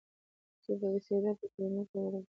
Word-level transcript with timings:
چې 0.63 0.71
بېسده 0.79 1.31
به 1.37 1.45
کلينيکو 1.53 1.89
ته 1.91 1.97
وړل 2.01 2.23
کېدل. 2.23 2.29